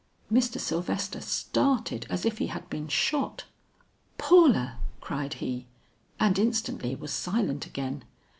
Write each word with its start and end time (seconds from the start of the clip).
Mr. 0.33 0.59
Sylvester 0.59 1.21
started 1.21 2.07
as 2.09 2.25
if 2.25 2.39
he 2.39 2.47
had 2.47 2.67
been 2.71 2.87
shot. 2.87 3.45
"Paula!" 4.17 4.79
cried 4.99 5.35
he, 5.35 5.67
and 6.19 6.39
instantly 6.39 6.95
was 6.95 7.13
silent 7.13 7.67
again. 7.67 8.03